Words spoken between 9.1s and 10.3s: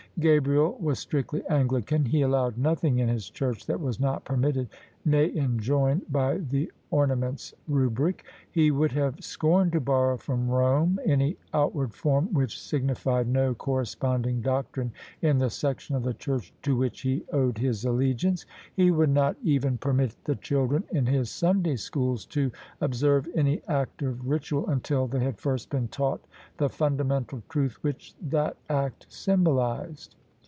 scorned to borrow